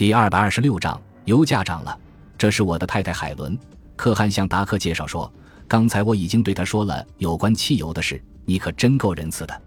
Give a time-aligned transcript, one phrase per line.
[0.00, 1.94] 第二百二十六章，油价涨了。
[2.38, 3.54] 这是我的太太海伦。
[3.96, 5.30] 可汗向达克介绍说
[5.68, 9.62] ：“刚才我已经对他说了有关汽油的事，你可真够仁慈的。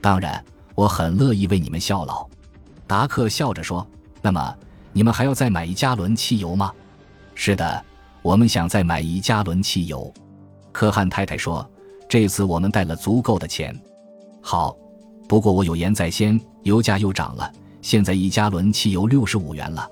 [0.00, 0.40] 当然，
[0.76, 2.24] 我很乐意为你们效劳。”
[2.86, 3.84] 达克笑着说
[4.22, 4.56] ：“那么，
[4.92, 6.72] 你们还要再买一加仑汽油吗
[7.34, 7.84] ？”“是的，
[8.22, 10.14] 我们想再买一加仑汽油。”
[10.70, 11.68] 可汗太太说
[12.08, 13.76] ：“这次我们带了足够的钱。
[14.40, 14.76] ”“好，
[15.28, 19.86] 不过我有言在先，油价又涨了。”现在一加仑汽油六十五元了，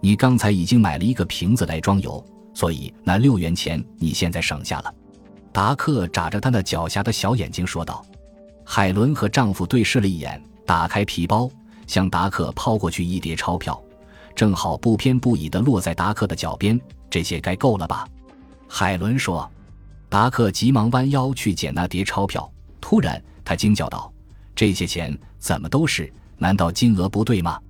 [0.00, 2.24] 你刚才已经买了一个瓶子来装油，
[2.54, 4.94] 所以那六元钱你现在省下了。
[5.52, 8.02] 达克眨着他那狡黠的小眼睛说道。
[8.64, 11.50] 海伦和丈夫对视了一眼，打开皮包，
[11.86, 13.78] 向达克抛过去一叠钞票，
[14.34, 16.80] 正好不偏不倚地落在达克的脚边。
[17.10, 18.08] 这些该够了吧？
[18.66, 19.50] 海伦说。
[20.08, 22.48] 达克急忙弯腰去捡那叠钞票，
[22.80, 24.12] 突然他惊叫道
[24.54, 27.60] ：“这些钱怎么都是？”难道金额不对吗？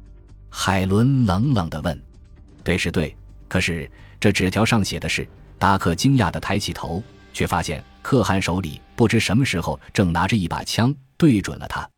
[0.49, 2.01] 海伦冷冷地问。
[2.63, 3.17] “对是对，
[3.49, 11.89] 可是这纸条上写的是……”达克惊讶地抬起头，却发现可汗手里不知什么时候正拿着一把枪对准了他。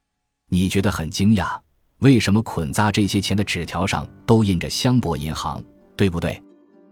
[0.51, 1.59] 你觉得很惊讶？
[1.99, 5.61] 为什么捆扎这些钱的纸条上都印着香柏银行，
[5.97, 6.41] 对不对？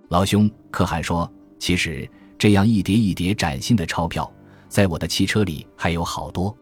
[0.09, 1.31] 老兄，可汗说
[1.61, 4.29] ：“其实这样一叠一叠崭新的钞票，
[4.69, 6.57] 在我的汽车里还有好多。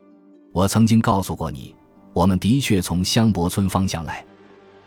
[0.53, 1.75] 我曾经告诉过你。”
[2.13, 4.25] 我们的确从香柏村方向来，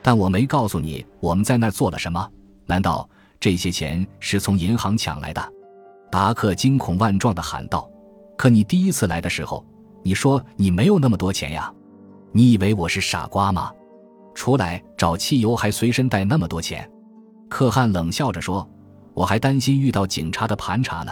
[0.02, 2.30] 但我没告诉你我们在那做了什么。
[2.66, 3.08] 难道
[3.40, 5.54] 这些钱是从银行抢来的？
[6.12, 7.90] 达克惊恐万状地喊道
[8.38, 9.66] ：“可你第一次来的时候，
[10.04, 11.74] 你说你没有那么多钱呀？
[12.32, 13.72] 你以为我是傻瓜吗？
[14.34, 16.90] 出来找汽油还随身带那么多钱？”
[17.50, 18.68] 可汗冷笑着说
[19.14, 21.12] ：“我还担心遇到警察的盘查呢。”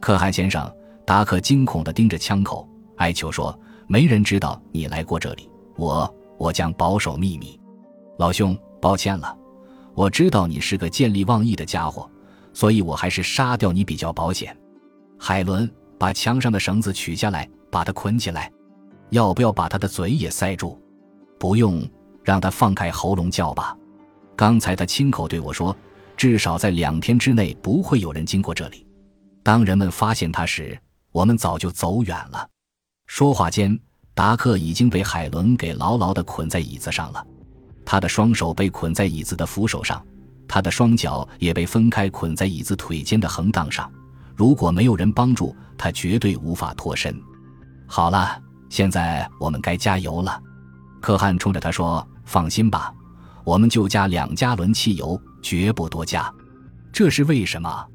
[0.00, 0.68] 可汗先生，
[1.04, 3.56] 达克惊恐地盯着枪口，哀求说。
[3.88, 7.58] 没人知道你来过这里，我我将保守秘密。
[8.18, 9.36] 老兄，抱歉了，
[9.94, 12.10] 我知道你是个见利忘义的家伙，
[12.52, 14.56] 所以我还是杀掉你比较保险。
[15.18, 18.50] 海伦，把墙上的绳子取下来，把他捆起来。
[19.10, 20.76] 要不要把他的嘴也塞住？
[21.38, 21.88] 不用，
[22.24, 23.76] 让他放开喉咙叫吧。
[24.34, 25.74] 刚才他亲口对我说，
[26.16, 28.84] 至少在两天之内不会有人经过这里。
[29.44, 30.76] 当人们发现他时，
[31.12, 32.48] 我们早就走远了。
[33.06, 33.78] 说话间，
[34.14, 37.24] 达克已经被海伦给牢牢地捆在椅子上了，
[37.84, 40.04] 他的双手被捆在椅子的扶手上，
[40.48, 43.90] 他的双脚也被分开捆在椅子腿间的横档上。
[44.34, 47.18] 如果没有人帮助，他绝对无法脱身。
[47.86, 50.42] 好了，现在我们该加油了。
[51.00, 52.92] 可汗冲着他说：“放心吧，
[53.44, 56.30] 我们就加两加仑汽油，绝不多加。”
[56.92, 57.86] 这是为什么？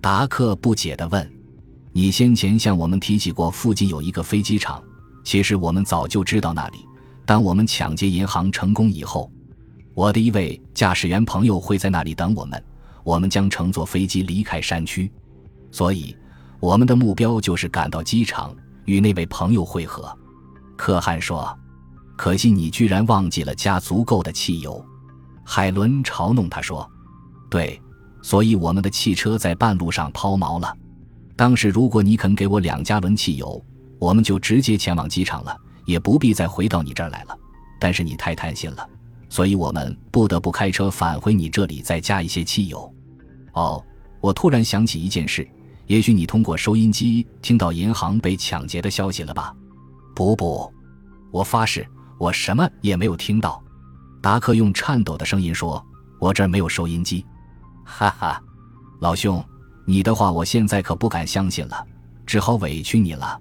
[0.00, 1.37] 达克不解地问。
[1.92, 4.82] 你先前向我们提起过附近有一个飞机场，
[5.24, 6.78] 其实我们早就知道那里。
[7.24, 9.30] 当我们抢劫银行成功以后，
[9.94, 12.62] 我的一位驾驶员朋友会在那里等我们。
[13.04, 15.10] 我们将乘坐飞机离开山区，
[15.70, 16.14] 所以
[16.60, 18.54] 我们的目标就是赶到机场
[18.84, 20.14] 与那位朋友会合。
[20.76, 21.58] 可汗说
[22.16, 24.84] ：“可惜你居然忘记了加足够的汽油。”
[25.42, 26.86] 海伦嘲弄他说
[27.48, 27.80] ：“对，
[28.20, 30.70] 所以我们的汽车在半路上抛锚了。”
[31.38, 33.64] 当时，如果你肯给我两加仑汽油，
[34.00, 37.38] 我们就直接前往机场了，也不必再回到你这儿来了。
[37.78, 38.84] 但是你太贪心了，
[39.28, 42.92] 所以我们不得不开车返回你这里，再加一些汽油。
[43.52, 43.80] 哦，
[44.20, 45.48] 我突然想起一件事，
[45.86, 49.54] 也许你通过收音机听到银行被抢劫的消息了吧？
[50.16, 50.68] 不不，
[51.30, 51.86] 我发誓，
[52.18, 53.62] 我什么也没有听到。
[54.20, 55.80] 达克用颤抖的声音说
[56.18, 57.24] ：“我这儿没有收音机。”
[57.86, 58.42] 哈哈，
[58.98, 59.40] 老兄。
[59.90, 61.86] 你的话，我现在可不敢相信了，
[62.26, 63.40] 只好委屈你了。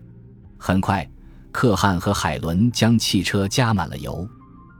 [0.57, 1.05] 很快，
[1.51, 4.25] 可汗和海伦将汽车加满了油。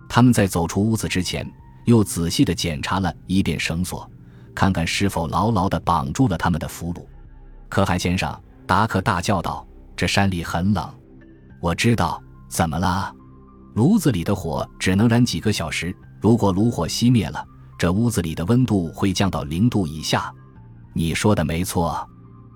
[0.08, 1.46] 他们在走出屋子之前，
[1.84, 4.10] 又仔细地检查了一遍绳索，
[4.56, 7.06] 看看是否牢牢地绑住了他们的俘虏。
[7.68, 8.34] 可汗先生，
[8.66, 10.90] 达克大叫道：“这山里很冷。”
[11.60, 13.14] 我知道，怎么了？
[13.74, 17.46] 炉子里的火只能燃几个小时，如果炉火熄灭了，
[17.78, 20.34] 这屋子里的温度会降到零度以下。
[20.98, 22.10] 你说的没错，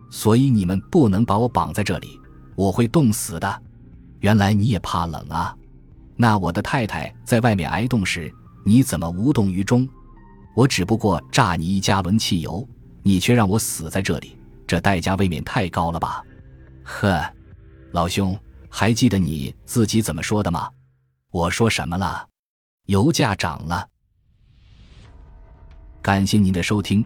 [0.09, 2.19] 所以你们不能把我绑在这里，
[2.55, 3.61] 我会冻死的。
[4.21, 5.55] 原来你也怕冷啊？
[6.15, 8.33] 那我的太太在外面挨冻时，
[8.65, 9.87] 你怎么无动于衷？
[10.55, 12.67] 我只不过榨你一加仑汽油，
[13.03, 14.35] 你却让我死在这里，
[14.65, 16.25] 这代价未免太高了吧？
[16.83, 17.23] 呵，
[17.91, 18.35] 老兄，
[18.71, 20.67] 还记得你自己怎么说的吗？
[21.29, 22.27] 我说什么了？
[22.87, 23.87] 油价涨了。
[26.01, 27.05] 感谢您的收听。